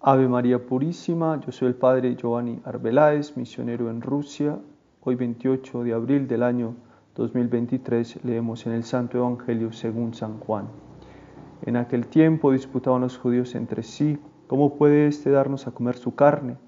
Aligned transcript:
Ave 0.00 0.28
María 0.28 0.64
Purísima, 0.64 1.40
yo 1.40 1.50
soy 1.50 1.68
el 1.68 1.74
Padre 1.74 2.14
Giovanni 2.16 2.60
Arbeláez, 2.64 3.34
misionero 3.36 3.90
en 3.90 4.02
Rusia. 4.02 4.58
Hoy 5.00 5.14
28 5.14 5.84
de 5.84 5.94
abril 5.94 6.28
del 6.28 6.42
año 6.42 6.74
2023 7.14 8.22
leemos 8.22 8.66
en 8.66 8.72
el 8.72 8.84
Santo 8.84 9.16
Evangelio 9.16 9.72
según 9.72 10.12
San 10.12 10.38
Juan. 10.38 10.68
En 11.62 11.76
aquel 11.76 12.08
tiempo 12.08 12.52
disputaban 12.52 13.00
los 13.00 13.16
judíos 13.16 13.54
entre 13.54 13.82
sí, 13.82 14.18
¿cómo 14.46 14.76
puede 14.76 15.06
éste 15.08 15.30
darnos 15.30 15.66
a 15.66 15.72
comer 15.72 15.96
su 15.96 16.14
carne? 16.14 16.58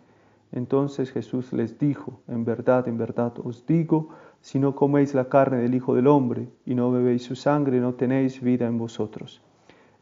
Entonces 0.51 1.13
Jesús 1.13 1.53
les 1.53 1.79
dijo, 1.79 2.23
en 2.29 2.47
verdad, 2.47 2.89
en 2.89 2.97
verdad 2.97 3.35
os 3.45 3.67
digo, 3.67 4.09
si 4.41 4.59
no 4.59 4.75
coméis 4.75 5.15
la 5.15 5.29
carne 5.29 5.59
del 5.59 5.75
Hijo 5.75 5.95
del 5.95 6.07
Hombre 6.07 6.49
y 6.65 6.75
no 6.75 6.91
bebéis 6.91 7.25
su 7.25 7.37
sangre, 7.37 7.79
no 7.79 7.93
tenéis 7.93 8.41
vida 8.41 8.67
en 8.67 8.79
vosotros. 8.79 9.43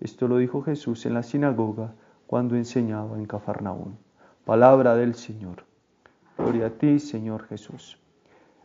Esto 0.00 0.28
lo 0.28 0.38
dijo 0.38 0.62
Jesús 0.62 1.06
en 1.06 1.14
la 1.14 1.22
sinagoga 1.22 1.94
cuando 2.26 2.56
enseñaba 2.56 3.16
en 3.16 3.26
Cafarnaún. 3.26 3.96
Palabra 4.44 4.94
del 4.94 5.14
Señor. 5.14 5.64
Gloria 6.36 6.66
a 6.66 6.70
ti, 6.70 6.98
Señor 6.98 7.46
Jesús. 7.46 7.98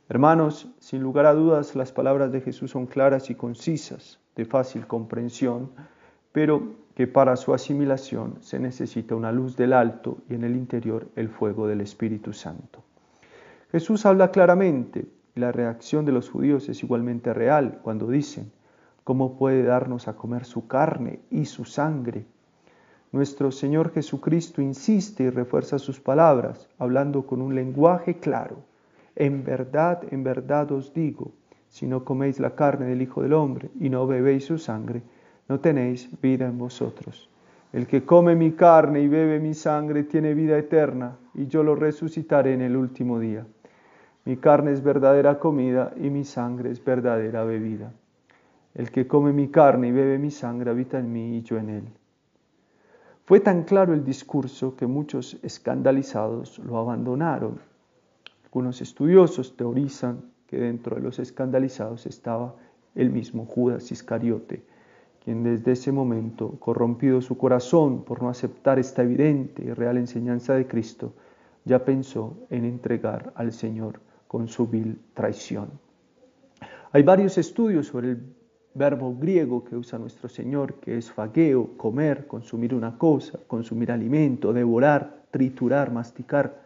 Hermanos, 0.10 0.68
sin 0.80 1.02
lugar 1.02 1.26
a 1.26 1.34
dudas, 1.34 1.76
las 1.76 1.94
palabras 1.94 2.32
de 2.34 2.42
Jesús 2.42 2.72
son 2.72 2.86
claras 2.86 3.30
y 3.30 3.36
concisas, 3.36 4.20
de 4.36 4.44
fácil 4.44 4.86
comprensión, 4.88 5.72
pero 6.34 6.76
que 6.96 7.08
para 7.08 7.38
su 7.38 7.54
asimilación 7.54 8.36
se 8.42 8.60
necesita 8.60 9.16
una 9.16 9.32
luz 9.32 9.56
del 9.56 9.72
alto 9.72 10.18
y 10.30 10.36
en 10.36 10.44
el 10.44 10.58
interior 10.58 11.08
el 11.16 11.30
fuego 11.30 11.66
del 11.66 11.80
Espíritu 11.80 12.34
Santo. 12.34 12.84
Jesús 13.72 14.06
habla 14.06 14.32
claramente 14.32 15.08
y 15.34 15.40
la 15.40 15.54
reacción 15.54 16.04
de 16.04 16.12
los 16.12 16.30
judíos 16.30 16.68
es 16.68 16.84
igualmente 16.84 17.34
real 17.34 17.80
cuando 17.82 18.08
dicen, 18.08 18.52
¿Cómo 19.04 19.36
puede 19.36 19.64
darnos 19.64 20.08
a 20.08 20.16
comer 20.16 20.46
su 20.46 20.68
carne 20.68 21.22
y 21.32 21.46
su 21.46 21.66
sangre? 21.66 22.26
Nuestro 23.12 23.52
Señor 23.52 23.92
Jesucristo 23.92 24.62
insiste 24.62 25.24
y 25.24 25.30
refuerza 25.30 25.80
sus 25.80 26.00
palabras, 26.00 26.70
hablando 26.78 27.26
con 27.26 27.42
un 27.42 27.56
lenguaje 27.56 28.20
claro. 28.20 28.58
En 29.16 29.44
verdad, 29.44 30.04
en 30.12 30.24
verdad 30.24 30.72
os 30.72 30.94
digo, 30.94 31.32
si 31.68 31.88
no 31.88 32.06
coméis 32.06 32.40
la 32.40 32.54
carne 32.54 32.86
del 32.86 33.02
Hijo 33.02 33.24
del 33.24 33.34
Hombre 33.34 33.72
y 33.80 33.90
no 33.90 34.06
bebéis 34.06 34.46
su 34.46 34.60
sangre, 34.60 35.02
no 35.50 35.60
tenéis 35.60 36.10
vida 36.22 36.46
en 36.46 36.58
vosotros. 36.58 37.28
El 37.74 37.88
que 37.88 38.06
come 38.06 38.36
mi 38.36 38.52
carne 38.52 39.02
y 39.02 39.08
bebe 39.08 39.40
mi 39.40 39.56
sangre 39.56 40.04
tiene 40.04 40.34
vida 40.34 40.58
eterna, 40.58 41.18
y 41.34 41.48
yo 41.48 41.64
lo 41.64 41.76
resucitaré 41.76 42.54
en 42.54 42.62
el 42.62 42.78
último 42.78 43.20
día. 43.20 43.48
Mi 44.26 44.38
carne 44.38 44.74
es 44.74 44.84
verdadera 44.84 45.40
comida 45.40 45.92
y 45.98 46.10
mi 46.10 46.24
sangre 46.24 46.70
es 46.70 46.84
verdadera 46.84 47.44
bebida. 47.44 47.92
El 48.74 48.92
que 48.92 49.08
come 49.08 49.34
mi 49.34 49.50
carne 49.50 49.90
y 49.90 49.92
bebe 49.92 50.18
mi 50.18 50.32
sangre 50.32 50.72
habita 50.72 50.98
en 51.00 51.12
mí 51.12 51.38
y 51.38 51.42
yo 51.42 51.58
en 51.58 51.70
él. 51.70 51.84
Fue 53.26 53.40
tan 53.40 53.64
claro 53.64 53.94
el 53.94 54.04
discurso 54.04 54.76
que 54.76 54.88
muchos 54.88 55.38
escandalizados 55.44 56.60
lo 56.60 56.78
abandonaron. 56.78 57.60
Algunos 58.46 58.82
estudiosos 58.82 59.56
teorizan 59.56 60.32
que 60.48 60.58
dentro 60.58 60.96
de 60.96 61.02
los 61.02 61.20
escandalizados 61.20 62.06
estaba 62.06 62.56
el 62.96 63.10
mismo 63.10 63.46
Judas 63.46 63.92
Iscariote, 63.92 64.64
quien 65.24 65.44
desde 65.44 65.74
ese 65.74 65.92
momento, 65.92 66.60
corrompido 66.60 67.22
su 67.22 67.38
corazón 67.38 68.04
por 68.04 68.22
no 68.22 68.30
aceptar 68.30 68.80
esta 68.80 69.04
evidente 69.04 69.64
y 69.64 69.72
real 69.72 69.98
enseñanza 69.98 70.54
de 70.56 70.68
Cristo, 70.68 71.14
ya 71.64 71.86
pensó 71.86 72.36
en 72.50 72.66
entregar 72.66 73.32
al 73.36 73.54
Señor 73.54 74.02
con 74.28 74.48
su 74.48 74.68
vil 74.68 75.00
traición. 75.14 75.70
Hay 76.92 77.04
varios 77.04 77.38
estudios 77.38 77.88
sobre 77.88 78.12
el 78.12 78.41
verbo 78.74 79.16
griego 79.18 79.64
que 79.64 79.76
usa 79.76 80.00
nuestro 80.00 80.30
Señor, 80.30 80.76
que 80.76 80.98
es 80.98 81.12
fagueo, 81.12 81.78
comer, 81.78 82.28
consumir 82.28 82.74
una 82.74 82.98
cosa, 82.98 83.40
consumir 83.48 83.92
alimento, 83.92 84.54
devorar, 84.54 85.24
triturar, 85.32 85.92
masticar. 85.92 86.62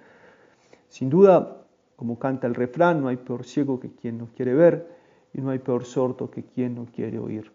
Sin 0.90 1.10
duda, 1.10 1.64
como 1.96 2.20
canta 2.20 2.48
el 2.48 2.56
refrán, 2.56 3.02
no 3.02 3.08
hay 3.08 3.18
peor 3.18 3.44
ciego 3.44 3.80
que 3.80 3.90
quien 3.90 4.18
no 4.18 4.28
quiere 4.36 4.54
ver 4.54 4.88
y 5.34 5.42
no 5.42 5.50
hay 5.50 5.60
peor 5.60 5.86
sordo 5.86 6.30
que 6.30 6.44
quien 6.44 6.76
no 6.76 6.86
quiere 6.86 7.20
oír. 7.20 7.52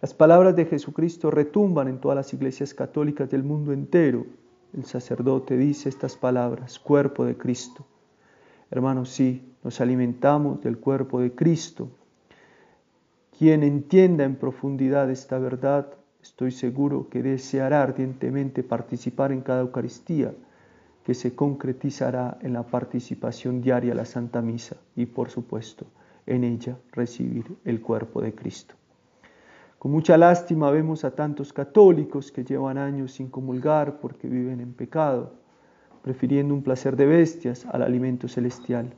Las 0.00 0.14
palabras 0.14 0.54
de 0.56 0.66
Jesucristo 0.66 1.30
retumban 1.30 1.88
en 1.88 1.98
todas 1.98 2.16
las 2.16 2.32
iglesias 2.34 2.74
católicas 2.74 3.30
del 3.30 3.42
mundo 3.42 3.72
entero. 3.72 4.26
El 4.74 4.84
sacerdote 4.84 5.56
dice 5.56 5.88
estas 5.88 6.16
palabras, 6.16 6.78
cuerpo 6.78 7.24
de 7.24 7.36
Cristo. 7.36 7.86
Hermanos, 8.70 9.10
sí, 9.10 9.54
nos 9.62 9.80
alimentamos 9.80 10.60
del 10.60 10.78
cuerpo 10.78 11.20
de 11.20 11.32
Cristo, 11.32 11.88
quien 13.38 13.64
entienda 13.64 14.24
en 14.24 14.36
profundidad 14.36 15.10
esta 15.10 15.38
verdad, 15.38 15.88
estoy 16.22 16.52
seguro 16.52 17.08
que 17.08 17.22
deseará 17.22 17.82
ardientemente 17.82 18.62
participar 18.62 19.32
en 19.32 19.40
cada 19.40 19.62
Eucaristía, 19.62 20.32
que 21.04 21.14
se 21.14 21.34
concretizará 21.34 22.38
en 22.42 22.52
la 22.52 22.62
participación 22.62 23.60
diaria 23.60 23.92
a 23.92 23.96
la 23.96 24.04
Santa 24.04 24.40
Misa 24.40 24.76
y, 24.94 25.06
por 25.06 25.30
supuesto, 25.30 25.84
en 26.26 26.44
ella 26.44 26.78
recibir 26.92 27.56
el 27.64 27.80
cuerpo 27.80 28.22
de 28.22 28.34
Cristo. 28.34 28.76
Con 29.80 29.90
mucha 29.90 30.16
lástima 30.16 30.70
vemos 30.70 31.04
a 31.04 31.10
tantos 31.10 31.52
católicos 31.52 32.30
que 32.30 32.44
llevan 32.44 32.78
años 32.78 33.12
sin 33.12 33.28
comulgar 33.28 33.98
porque 34.00 34.28
viven 34.28 34.60
en 34.60 34.72
pecado, 34.72 35.34
prefiriendo 36.02 36.54
un 36.54 36.62
placer 36.62 36.96
de 36.96 37.06
bestias 37.06 37.66
al 37.66 37.82
alimento 37.82 38.28
celestial, 38.28 38.94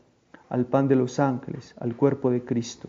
al 0.50 0.66
pan 0.66 0.88
de 0.88 0.96
los 0.96 1.18
ángeles, 1.18 1.74
al 1.80 1.96
cuerpo 1.96 2.30
de 2.30 2.44
Cristo. 2.44 2.88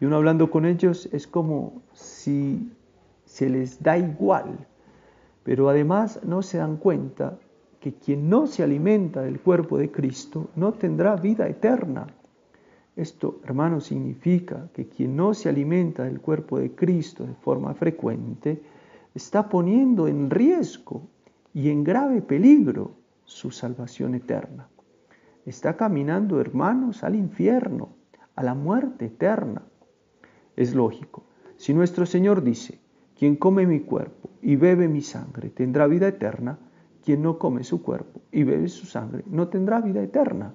Y 0.00 0.04
uno 0.04 0.16
hablando 0.16 0.50
con 0.50 0.66
ellos 0.66 1.08
es 1.12 1.26
como 1.26 1.82
si 1.92 2.72
se 3.24 3.48
les 3.48 3.82
da 3.82 3.96
igual, 3.96 4.66
pero 5.42 5.68
además 5.68 6.20
no 6.24 6.42
se 6.42 6.58
dan 6.58 6.76
cuenta 6.76 7.38
que 7.80 7.94
quien 7.94 8.30
no 8.30 8.46
se 8.46 8.62
alimenta 8.62 9.22
del 9.22 9.40
cuerpo 9.40 9.76
de 9.76 9.90
Cristo 9.90 10.48
no 10.56 10.72
tendrá 10.72 11.16
vida 11.16 11.46
eterna. 11.46 12.06
Esto, 12.96 13.40
hermano, 13.44 13.80
significa 13.80 14.68
que 14.72 14.88
quien 14.88 15.16
no 15.16 15.34
se 15.34 15.48
alimenta 15.48 16.04
del 16.04 16.20
cuerpo 16.20 16.58
de 16.58 16.74
Cristo 16.74 17.26
de 17.26 17.34
forma 17.34 17.74
frecuente 17.74 18.62
está 19.14 19.48
poniendo 19.48 20.08
en 20.08 20.30
riesgo 20.30 21.02
y 21.52 21.70
en 21.70 21.84
grave 21.84 22.22
peligro 22.22 22.92
su 23.24 23.50
salvación 23.50 24.14
eterna. 24.14 24.68
Está 25.44 25.76
caminando, 25.76 26.40
hermanos, 26.40 27.04
al 27.04 27.14
infierno, 27.14 27.90
a 28.34 28.42
la 28.42 28.54
muerte 28.54 29.06
eterna. 29.06 29.62
Es 30.56 30.74
lógico. 30.74 31.24
Si 31.56 31.74
nuestro 31.74 32.06
Señor 32.06 32.42
dice, 32.42 32.80
quien 33.16 33.36
come 33.36 33.66
mi 33.66 33.80
cuerpo 33.80 34.30
y 34.42 34.56
bebe 34.56 34.88
mi 34.88 35.00
sangre 35.00 35.50
tendrá 35.50 35.86
vida 35.86 36.08
eterna, 36.08 36.58
quien 37.04 37.22
no 37.22 37.38
come 37.38 37.64
su 37.64 37.82
cuerpo 37.82 38.20
y 38.32 38.44
bebe 38.44 38.68
su 38.68 38.86
sangre 38.86 39.24
no 39.26 39.48
tendrá 39.48 39.80
vida 39.80 40.02
eterna. 40.02 40.54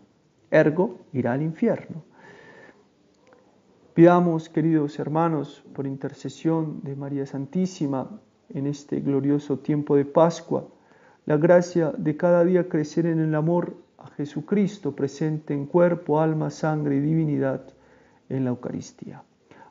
Ergo, 0.52 1.00
irá 1.14 1.34
al 1.34 1.44
infierno. 1.44 2.04
Pidamos, 3.94 4.50
queridos 4.50 4.98
hermanos, 5.00 5.64
por 5.74 5.86
intercesión 5.86 6.82
de 6.84 6.96
María 6.96 7.26
Santísima 7.26 8.22
en 8.50 8.68
este 8.68 9.02
glorioso 9.02 9.60
tiempo 9.60 9.96
de 9.96 10.06
Pascua, 10.06 10.68
la 11.26 11.38
gracia 11.38 11.92
de 11.98 12.18
cada 12.18 12.44
día 12.44 12.68
crecer 12.68 13.06
en 13.06 13.20
el 13.20 13.36
amor 13.36 13.76
a 13.98 14.08
Jesucristo 14.12 14.96
presente 14.96 15.54
en 15.54 15.66
cuerpo, 15.66 16.20
alma, 16.20 16.50
sangre 16.50 16.96
y 16.96 17.00
divinidad 17.02 17.62
en 18.30 18.46
la 18.46 18.52
Eucaristía. 18.52 19.24